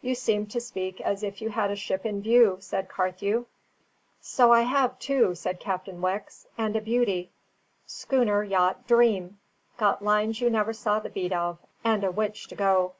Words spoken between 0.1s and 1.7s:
seemed to speak as if you had